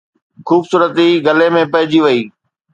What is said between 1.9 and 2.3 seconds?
وئي